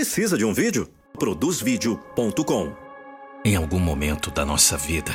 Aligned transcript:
Precisa 0.00 0.38
de 0.38 0.46
um 0.46 0.54
vídeo? 0.54 0.88
Produzvideo.com. 1.18 2.72
Em 3.44 3.54
algum 3.54 3.78
momento 3.78 4.30
da 4.30 4.46
nossa 4.46 4.74
vida, 4.74 5.12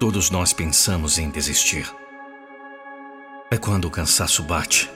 todos 0.00 0.32
nós 0.32 0.52
pensamos 0.52 1.16
em 1.16 1.30
desistir. 1.30 1.88
É 3.48 3.56
quando 3.56 3.84
o 3.84 3.90
cansaço 3.90 4.42
bate. 4.42 4.90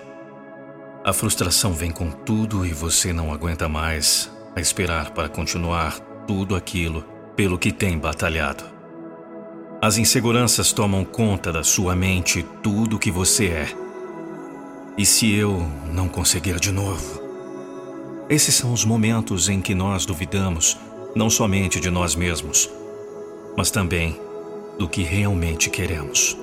A 1.05 1.13
frustração 1.13 1.73
vem 1.73 1.93
com 1.93 2.11
tudo 2.11 2.67
e 2.67 2.73
você 2.73 3.13
não 3.13 3.33
aguenta 3.33 3.69
mais 3.69 4.29
a 4.57 4.61
esperar 4.61 5.13
para 5.13 5.29
continuar 5.29 6.01
tudo 6.27 6.57
aquilo 6.57 7.05
pelo 7.37 7.57
que 7.57 7.71
tem 7.71 7.97
batalhado. 7.97 8.65
As 9.81 9.97
inseguranças 9.97 10.73
tomam 10.73 11.05
conta 11.05 11.53
da 11.53 11.63
sua 11.63 11.95
mente 11.95 12.45
tudo 12.65 12.97
o 12.97 12.99
que 12.99 13.13
você 13.13 13.47
é. 13.47 13.69
E 14.99 15.07
se 15.07 15.33
eu 15.33 15.57
não 15.95 16.09
conseguir 16.09 16.59
de 16.59 16.73
novo? 16.73 17.30
Esses 18.31 18.55
são 18.55 18.73
os 18.73 18.85
momentos 18.85 19.49
em 19.49 19.61
que 19.61 19.75
nós 19.75 20.07
duvidamos 20.07 20.79
não 21.17 21.29
somente 21.29 21.81
de 21.81 21.91
nós 21.91 22.15
mesmos, 22.15 22.71
mas 23.57 23.73
também 23.73 24.17
do 24.79 24.89
que 24.89 25.03
realmente 25.03 25.69
queremos. 25.69 26.39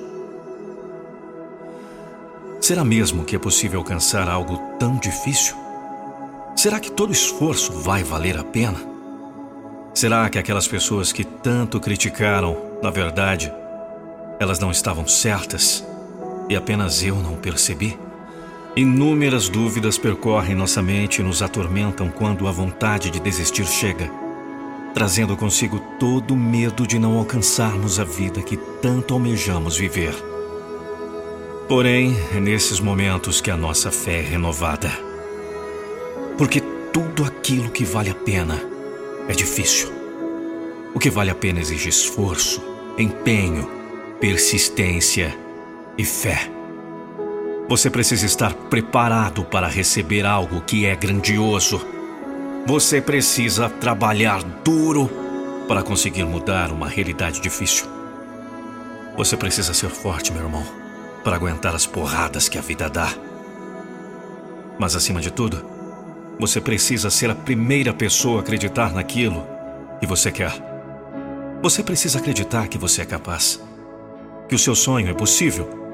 Será 2.60 2.84
mesmo 2.84 3.24
que 3.24 3.34
é 3.34 3.38
possível 3.38 3.78
alcançar 3.78 4.28
algo 4.28 4.58
tão 4.78 4.98
difícil? 4.98 5.56
Será 6.54 6.78
que 6.78 6.92
todo 6.92 7.10
esforço 7.10 7.72
vai 7.72 8.02
valer 8.02 8.36
a 8.36 8.44
pena? 8.44 8.78
Será 9.94 10.28
que 10.28 10.38
aquelas 10.38 10.68
pessoas 10.68 11.10
que 11.10 11.24
tanto 11.24 11.80
criticaram, 11.80 12.54
na 12.82 12.90
verdade, 12.90 13.50
elas 14.38 14.58
não 14.58 14.70
estavam 14.70 15.08
certas 15.08 15.82
e 16.50 16.54
apenas 16.54 17.02
eu 17.02 17.16
não 17.16 17.36
percebi? 17.36 17.98
Inúmeras 18.78 19.48
dúvidas 19.48 19.98
percorrem 19.98 20.54
nossa 20.54 20.80
mente 20.80 21.20
e 21.20 21.24
nos 21.24 21.42
atormentam 21.42 22.08
quando 22.08 22.46
a 22.46 22.52
vontade 22.52 23.10
de 23.10 23.18
desistir 23.18 23.66
chega, 23.66 24.08
trazendo 24.94 25.36
consigo 25.36 25.80
todo 25.98 26.32
o 26.32 26.36
medo 26.36 26.86
de 26.86 26.96
não 26.96 27.18
alcançarmos 27.18 27.98
a 27.98 28.04
vida 28.04 28.40
que 28.40 28.56
tanto 28.80 29.14
almejamos 29.14 29.76
viver. 29.76 30.14
Porém, 31.68 32.16
é 32.32 32.38
nesses 32.38 32.78
momentos 32.78 33.40
que 33.40 33.50
a 33.50 33.56
nossa 33.56 33.90
fé 33.90 34.20
é 34.20 34.22
renovada. 34.22 34.92
Porque 36.36 36.60
tudo 36.92 37.24
aquilo 37.24 37.72
que 37.72 37.84
vale 37.84 38.10
a 38.10 38.14
pena 38.14 38.62
é 39.28 39.32
difícil. 39.32 39.90
O 40.94 41.00
que 41.00 41.10
vale 41.10 41.30
a 41.30 41.34
pena 41.34 41.58
exige 41.58 41.88
esforço, 41.88 42.62
empenho, 42.96 43.68
persistência 44.20 45.36
e 45.98 46.04
fé. 46.04 46.57
Você 47.68 47.90
precisa 47.90 48.24
estar 48.24 48.54
preparado 48.54 49.44
para 49.44 49.68
receber 49.68 50.24
algo 50.24 50.62
que 50.62 50.86
é 50.86 50.96
grandioso. 50.96 51.86
Você 52.66 52.98
precisa 52.98 53.68
trabalhar 53.68 54.42
duro 54.64 55.10
para 55.68 55.82
conseguir 55.82 56.24
mudar 56.24 56.72
uma 56.72 56.88
realidade 56.88 57.42
difícil. 57.42 57.86
Você 59.18 59.36
precisa 59.36 59.74
ser 59.74 59.90
forte, 59.90 60.32
meu 60.32 60.44
irmão, 60.44 60.64
para 61.22 61.36
aguentar 61.36 61.74
as 61.74 61.84
porradas 61.84 62.48
que 62.48 62.56
a 62.56 62.62
vida 62.62 62.88
dá. 62.88 63.12
Mas 64.78 64.96
acima 64.96 65.20
de 65.20 65.30
tudo, 65.30 65.62
você 66.40 66.62
precisa 66.62 67.10
ser 67.10 67.28
a 67.28 67.34
primeira 67.34 67.92
pessoa 67.92 68.38
a 68.38 68.40
acreditar 68.40 68.94
naquilo 68.94 69.46
que 70.00 70.06
você 70.06 70.32
quer. 70.32 70.54
Você 71.60 71.82
precisa 71.82 72.18
acreditar 72.18 72.66
que 72.66 72.78
você 72.78 73.02
é 73.02 73.04
capaz, 73.04 73.60
que 74.48 74.54
o 74.54 74.58
seu 74.58 74.74
sonho 74.74 75.10
é 75.10 75.12
possível 75.12 75.87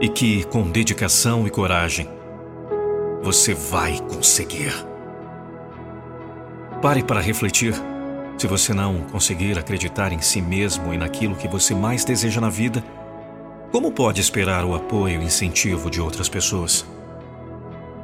e 0.00 0.08
que, 0.08 0.44
com 0.44 0.68
dedicação 0.70 1.46
e 1.46 1.50
coragem, 1.50 2.08
você 3.22 3.54
vai 3.54 3.98
conseguir. 4.00 4.72
Pare 6.82 7.02
para 7.02 7.20
refletir. 7.20 7.74
Se 8.36 8.46
você 8.46 8.74
não 8.74 9.00
conseguir 9.02 9.58
acreditar 9.58 10.12
em 10.12 10.20
si 10.20 10.42
mesmo 10.42 10.92
e 10.92 10.98
naquilo 10.98 11.36
que 11.36 11.48
você 11.48 11.74
mais 11.74 12.04
deseja 12.04 12.40
na 12.40 12.50
vida, 12.50 12.84
como 13.70 13.92
pode 13.92 14.20
esperar 14.20 14.64
o 14.64 14.74
apoio 14.74 15.22
e 15.22 15.24
incentivo 15.24 15.88
de 15.88 16.00
outras 16.00 16.28
pessoas? 16.28 16.84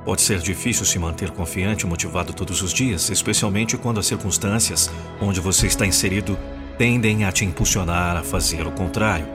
Pode 0.04 0.22
ser 0.22 0.38
difícil 0.38 0.86
se 0.86 0.98
manter 0.98 1.30
confiante 1.30 1.84
e 1.84 1.88
motivado 1.88 2.32
todos 2.32 2.62
os 2.62 2.72
dias, 2.72 3.10
especialmente 3.10 3.76
quando 3.76 4.00
as 4.00 4.06
circunstâncias 4.06 4.90
onde 5.20 5.40
você 5.40 5.66
está 5.66 5.84
inserido 5.84 6.38
tendem 6.78 7.24
a 7.24 7.32
te 7.32 7.44
impulsionar 7.44 8.16
a 8.16 8.22
fazer 8.22 8.66
o 8.66 8.72
contrário, 8.72 9.26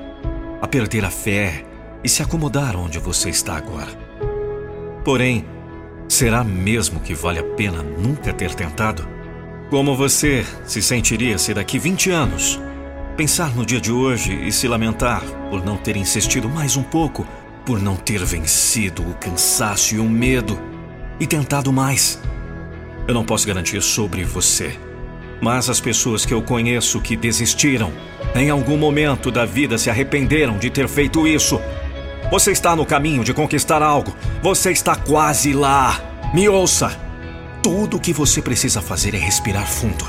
a 0.61 0.67
perder 0.67 1.05
a 1.05 1.11
fé 1.11 1.63
e 2.05 2.07
se 2.07 2.21
acomodar 2.21 2.75
onde 2.75 2.99
você 2.99 3.31
está 3.31 3.57
agora. 3.57 3.89
Porém, 5.03 5.43
será 6.07 6.43
mesmo 6.43 6.99
que 6.99 7.15
vale 7.15 7.39
a 7.39 7.43
pena 7.43 7.81
nunca 7.81 8.31
ter 8.31 8.53
tentado? 8.53 9.07
Como 9.71 9.95
você 9.95 10.45
se 10.67 10.83
sentiria 10.83 11.39
se 11.39 11.51
daqui 11.51 11.79
20 11.79 12.11
anos 12.11 12.61
pensar 13.17 13.55
no 13.55 13.65
dia 13.65 13.81
de 13.81 13.91
hoje 13.91 14.35
e 14.35 14.51
se 14.51 14.67
lamentar 14.67 15.23
por 15.49 15.65
não 15.65 15.77
ter 15.77 15.97
insistido 15.97 16.47
mais 16.47 16.77
um 16.77 16.83
pouco, 16.83 17.25
por 17.65 17.81
não 17.81 17.95
ter 17.95 18.23
vencido 18.23 19.01
o 19.01 19.15
cansaço 19.15 19.95
e 19.95 19.99
o 19.99 20.07
medo 20.07 20.59
e 21.19 21.25
tentado 21.25 21.73
mais? 21.73 22.21
Eu 23.07 23.15
não 23.15 23.25
posso 23.25 23.47
garantir 23.47 23.81
sobre 23.81 24.23
você, 24.23 24.77
mas 25.41 25.71
as 25.71 25.79
pessoas 25.79 26.23
que 26.23 26.35
eu 26.35 26.43
conheço 26.43 27.01
que 27.01 27.15
desistiram, 27.15 27.91
em 28.35 28.51
algum 28.51 28.77
momento 28.77 29.31
da 29.31 29.43
vida 29.43 29.75
se 29.79 29.89
arrependeram 29.89 30.59
de 30.59 30.69
ter 30.69 30.87
feito 30.87 31.27
isso 31.27 31.59
você 32.31 32.51
está 32.51 32.75
no 32.75 32.85
caminho 32.85 33.23
de 33.23 33.33
conquistar 33.33 33.83
algo. 33.83 34.15
Você 34.41 34.71
está 34.71 34.95
quase 34.95 35.53
lá. 35.53 36.01
Me 36.33 36.49
ouça. 36.49 36.99
Tudo 37.61 37.97
o 37.97 37.99
que 37.99 38.11
você 38.11 38.41
precisa 38.41 38.81
fazer 38.81 39.13
é 39.13 39.17
respirar 39.17 39.67
fundo. 39.67 40.05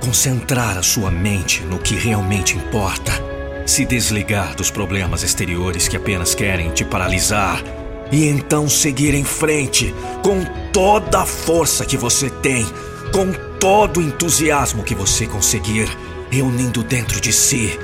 Concentrar 0.00 0.76
a 0.76 0.82
sua 0.82 1.10
mente 1.10 1.62
no 1.62 1.78
que 1.78 1.94
realmente 1.94 2.56
importa. 2.56 3.12
Se 3.66 3.84
desligar 3.84 4.54
dos 4.54 4.70
problemas 4.70 5.22
exteriores 5.22 5.88
que 5.88 5.96
apenas 5.96 6.34
querem 6.34 6.70
te 6.70 6.84
paralisar. 6.84 7.62
E 8.12 8.26
então 8.26 8.68
seguir 8.68 9.14
em 9.14 9.24
frente 9.24 9.94
com 10.22 10.44
toda 10.72 11.22
a 11.22 11.26
força 11.26 11.84
que 11.84 11.96
você 11.96 12.30
tem, 12.30 12.66
com 13.12 13.32
todo 13.58 13.98
o 13.98 14.02
entusiasmo 14.02 14.82
que 14.82 14.94
você 14.94 15.26
conseguir, 15.26 15.88
reunindo 16.30 16.82
dentro 16.82 17.20
de 17.20 17.32
si. 17.32 17.78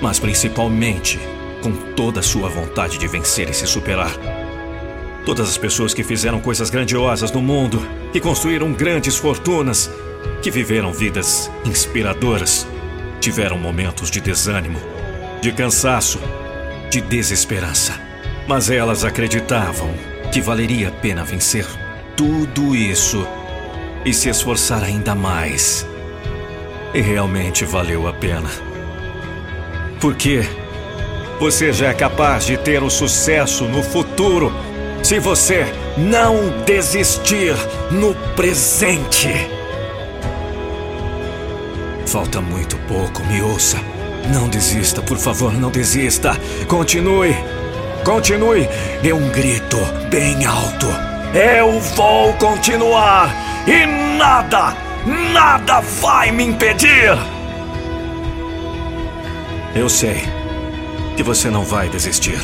Mas 0.00 0.20
principalmente 0.20 1.18
com 1.66 1.72
toda 1.94 2.20
a 2.20 2.22
sua 2.22 2.48
vontade 2.48 2.96
de 2.96 3.08
vencer 3.08 3.50
e 3.50 3.54
se 3.54 3.66
superar. 3.66 4.12
Todas 5.24 5.48
as 5.48 5.58
pessoas 5.58 5.92
que 5.92 6.04
fizeram 6.04 6.40
coisas 6.40 6.70
grandiosas 6.70 7.32
no 7.32 7.42
mundo, 7.42 7.84
que 8.12 8.20
construíram 8.20 8.72
grandes 8.72 9.16
fortunas, 9.16 9.90
que 10.40 10.48
viveram 10.48 10.92
vidas 10.92 11.50
inspiradoras, 11.64 12.68
tiveram 13.20 13.58
momentos 13.58 14.12
de 14.12 14.20
desânimo, 14.20 14.78
de 15.40 15.50
cansaço, 15.50 16.20
de 16.88 17.00
desesperança. 17.00 18.00
Mas 18.46 18.70
elas 18.70 19.04
acreditavam 19.04 19.92
que 20.32 20.40
valeria 20.40 20.90
a 20.90 20.92
pena 20.92 21.24
vencer 21.24 21.66
tudo 22.16 22.76
isso 22.76 23.26
e 24.04 24.14
se 24.14 24.28
esforçar 24.28 24.84
ainda 24.84 25.16
mais. 25.16 25.84
E 26.94 27.00
realmente 27.00 27.64
valeu 27.64 28.06
a 28.06 28.12
pena. 28.12 28.48
Porque 30.00 30.44
você 31.38 31.72
já 31.72 31.88
é 31.88 31.94
capaz 31.94 32.44
de 32.46 32.56
ter 32.56 32.82
o 32.82 32.90
sucesso 32.90 33.64
no 33.64 33.82
futuro 33.82 34.52
se 35.02 35.18
você 35.18 35.66
não 35.96 36.48
desistir 36.64 37.54
no 37.90 38.14
presente. 38.34 39.28
Falta 42.06 42.40
muito 42.40 42.76
pouco, 42.88 43.22
me 43.24 43.42
ouça. 43.42 43.78
Não 44.32 44.48
desista, 44.48 45.02
por 45.02 45.18
favor, 45.18 45.52
não 45.52 45.70
desista. 45.70 46.36
Continue. 46.66 47.36
Continue. 48.04 48.68
É 49.04 49.14
um 49.14 49.28
grito 49.30 49.76
bem 50.10 50.44
alto. 50.44 50.86
Eu 51.34 51.78
vou 51.80 52.32
continuar 52.34 53.30
e 53.66 53.86
nada, 54.16 54.74
nada 55.32 55.80
vai 56.00 56.32
me 56.32 56.44
impedir. 56.44 57.16
Eu 59.74 59.88
sei 59.88 60.35
que 61.16 61.22
você 61.22 61.50
não 61.50 61.64
vai 61.64 61.88
desistir. 61.88 62.38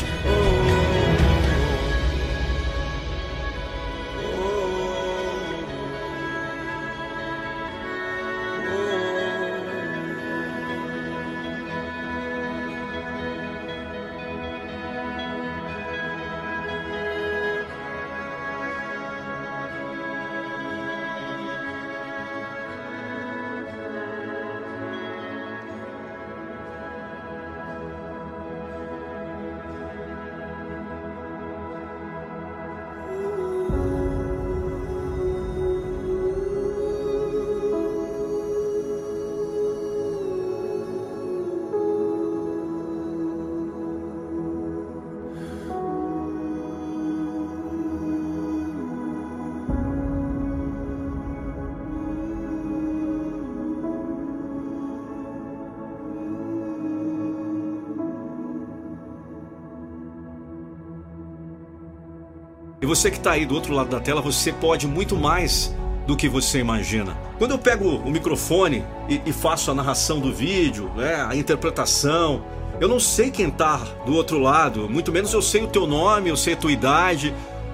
Você 62.86 63.10
que 63.10 63.16
está 63.16 63.32
aí 63.32 63.46
do 63.46 63.54
outro 63.54 63.72
lado 63.74 63.90
da 63.90 64.00
tela, 64.00 64.20
você 64.20 64.52
pode 64.52 64.86
muito 64.86 65.16
mais 65.16 65.74
do 66.06 66.16
que 66.16 66.28
você 66.28 66.58
imagina. 66.58 67.16
Quando 67.38 67.52
eu 67.52 67.58
pego 67.58 67.88
o 67.88 68.10
microfone 68.10 68.84
e, 69.08 69.20
e 69.24 69.32
faço 69.32 69.70
a 69.70 69.74
narração 69.74 70.18
do 70.18 70.32
vídeo, 70.32 70.90
né, 70.96 71.24
a 71.28 71.36
interpretação, 71.36 72.42
eu 72.80 72.88
não 72.88 72.98
sei 72.98 73.30
quem 73.30 73.48
está 73.48 73.76
do 74.04 74.14
outro 74.14 74.38
lado, 74.38 74.88
muito 74.88 75.12
menos 75.12 75.32
eu 75.32 75.42
sei 75.42 75.62
o 75.62 75.68
teu 75.68 75.86
nome, 75.86 76.28
eu 76.28 76.36
sei 76.36 76.54
a 76.54 76.56
tua 76.56 76.72
idade, 76.72 77.32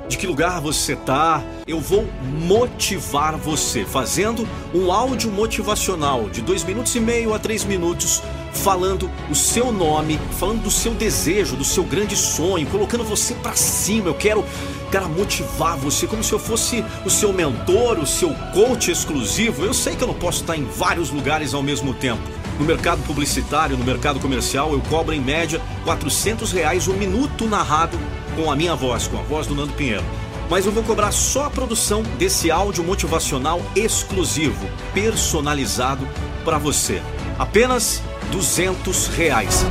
de 0.09 0.17
que 0.17 0.27
lugar 0.27 0.61
você 0.61 0.95
está. 0.95 1.43
Eu 1.67 1.81
vou 1.81 2.07
motivar 2.23 3.37
você 3.37 3.85
fazendo 3.85 4.49
um 4.75 4.91
áudio 4.91 5.31
motivacional 5.31 6.29
de 6.31 6.41
dois 6.41 6.65
minutos 6.65 6.95
e 6.97 7.01
meio 7.01 7.35
a 7.35 7.39
três 7.39 7.65
minutos, 7.65 8.23
falando 8.53 9.11
o 9.31 9.35
seu 9.35 9.71
nome, 9.71 10.19
falando 10.39 10.63
do 10.63 10.71
seu 10.71 10.95
desejo, 10.95 11.57
do 11.57 11.65
seu 11.65 11.85
grande 11.85 12.17
sonho, 12.17 12.67
colocando 12.67 13.05
você 13.05 13.35
para 13.35 13.55
cima. 13.55 14.09
Eu 14.09 14.15
quero, 14.15 14.45
quero 14.91 15.09
motivar 15.09 15.77
você 15.77 16.07
como 16.07 16.23
se 16.23 16.33
eu 16.33 16.39
fosse 16.39 16.85
o 17.05 17.11
seu 17.11 17.33
mentor, 17.33 17.99
o 17.99 18.07
seu 18.07 18.35
coach 18.53 18.91
exclusivo. 18.91 19.65
Eu 19.65 19.75
sei 19.75 19.95
que 19.95 20.03
eu 20.03 20.09
não 20.09 20.15
posso 20.15 20.41
estar 20.41 20.57
em 20.57 20.65
vários 20.65 21.11
lugares 21.11 21.55
ao 21.55 21.63
mesmo 21.63 21.95
tempo. 21.95 22.23
No 22.59 22.65
mercado 22.65 23.03
publicitário, 23.05 23.77
no 23.77 23.85
mercado 23.85 24.19
comercial, 24.19 24.73
eu 24.73 24.81
cobro 24.81 25.15
em 25.15 25.21
média 25.21 25.61
400 25.85 26.51
reais 26.53 26.89
o 26.89 26.93
um 26.93 26.97
minuto 26.97 27.47
narrado 27.47 27.99
com 28.35 28.51
a 28.51 28.57
minha 28.57 28.75
voz, 28.75 29.07
com 29.07 29.19
a 29.19 29.23
voz 29.23 29.47
do 29.47 29.55
Nando 29.55 29.73
Pinheiro. 29.75 30.05
Mas 30.51 30.65
eu 30.65 30.73
vou 30.73 30.83
cobrar 30.83 31.13
só 31.13 31.45
a 31.45 31.51
produção 31.51 32.03
desse 32.19 32.51
áudio 32.51 32.83
motivacional 32.83 33.61
exclusivo, 33.77 34.67
personalizado 34.95 36.09
para 36.45 36.59
você. 36.59 37.03
Apenas 37.39 38.03
200 38.33 39.09
reais. 39.09 39.65